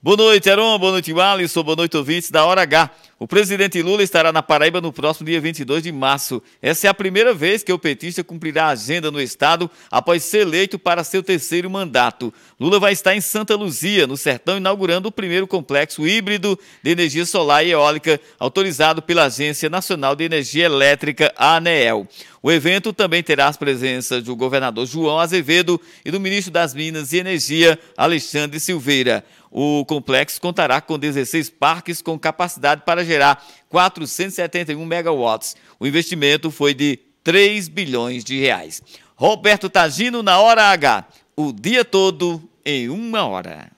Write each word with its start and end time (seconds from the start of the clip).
Boa 0.00 0.16
noite, 0.16 0.48
Heron. 0.48 0.78
Boa 0.78 0.92
noite, 0.92 1.12
Alisson. 1.12 1.62
Boa 1.64 1.74
noite, 1.74 1.96
ouvintes 1.96 2.30
da 2.30 2.44
Hora 2.44 2.62
H. 2.62 2.90
O 3.20 3.26
presidente 3.26 3.82
Lula 3.82 4.04
estará 4.04 4.30
na 4.30 4.44
Paraíba 4.44 4.80
no 4.80 4.92
próximo 4.92 5.26
dia 5.26 5.40
22 5.40 5.82
de 5.82 5.90
março. 5.90 6.40
Essa 6.62 6.86
é 6.86 6.90
a 6.90 6.94
primeira 6.94 7.34
vez 7.34 7.64
que 7.64 7.72
o 7.72 7.78
petista 7.78 8.22
cumprirá 8.22 8.66
a 8.66 8.68
agenda 8.68 9.10
no 9.10 9.20
estado 9.20 9.68
após 9.90 10.22
ser 10.22 10.42
eleito 10.42 10.78
para 10.78 11.02
seu 11.02 11.20
terceiro 11.20 11.68
mandato. 11.68 12.32
Lula 12.60 12.78
vai 12.78 12.92
estar 12.92 13.16
em 13.16 13.20
Santa 13.20 13.56
Luzia, 13.56 14.06
no 14.06 14.16
sertão, 14.16 14.58
inaugurando 14.58 15.08
o 15.08 15.12
primeiro 15.12 15.48
complexo 15.48 16.06
híbrido 16.06 16.56
de 16.80 16.92
energia 16.92 17.26
solar 17.26 17.66
e 17.66 17.72
eólica 17.72 18.20
autorizado 18.38 19.02
pela 19.02 19.24
Agência 19.24 19.68
Nacional 19.68 20.14
de 20.14 20.22
Energia 20.22 20.66
Elétrica, 20.66 21.34
ANEEL. 21.36 22.06
O 22.40 22.52
evento 22.52 22.92
também 22.92 23.20
terá 23.20 23.48
as 23.48 23.56
presenças 23.56 24.22
do 24.22 24.36
governador 24.36 24.86
João 24.86 25.18
Azevedo 25.18 25.80
e 26.04 26.10
do 26.12 26.20
ministro 26.20 26.52
das 26.52 26.72
Minas 26.72 27.12
e 27.12 27.18
Energia, 27.18 27.76
Alexandre 27.96 28.60
Silveira. 28.60 29.24
O 29.50 29.84
complexo 29.86 30.40
contará 30.40 30.80
com 30.80 30.98
16 30.98 31.50
parques 31.50 32.02
com 32.02 32.18
capacidade 32.18 32.82
para 32.84 33.04
gerar 33.08 33.44
471 33.68 34.84
megawatts. 34.84 35.56
O 35.80 35.86
investimento 35.86 36.50
foi 36.50 36.74
de 36.74 36.98
3 37.24 37.68
bilhões 37.68 38.22
de 38.24 38.38
reais. 38.38 38.82
Roberto 39.16 39.68
Tagino 39.68 40.22
na 40.22 40.38
Hora 40.38 40.64
H. 40.66 41.08
O 41.36 41.52
dia 41.52 41.84
todo 41.84 42.48
em 42.64 42.88
uma 42.88 43.24
hora. 43.26 43.77